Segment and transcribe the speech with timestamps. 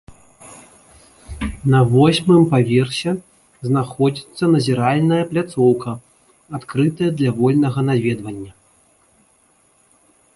[1.73, 3.11] На восьмым паверсе
[3.67, 5.91] знаходзіцца назіральная пляцоўка,
[6.59, 8.51] адкрытая для вольнага наведвання.